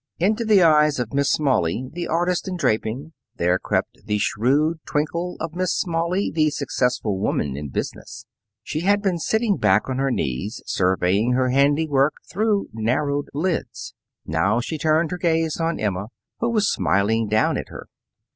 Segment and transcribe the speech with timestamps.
[0.17, 5.37] Into the eyes of Miss Smalley, the artist in draping, there crept the shrewd twinkle
[5.39, 8.25] of Miss Smalley, the successful woman in business.
[8.63, 13.93] She had been sitting back on her knees, surveying her handiwork through narrowed lids.
[14.25, 16.07] Now she turned her gaze on Emma,
[16.39, 17.85] who was smiling down at her.